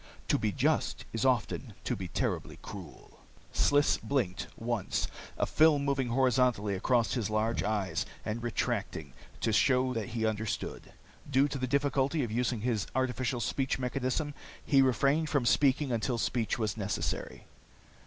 [0.29, 3.19] To be just is often to be terribly cruel."
[3.53, 9.93] Sliss blinked, once, a film moving horizontally across his large eyes and retracting, to show
[9.93, 10.93] that he understood.
[11.29, 14.33] Due to the difficulty of using his artificial speech mechanism,
[14.65, 17.45] he refrained from speaking until speech was necessary.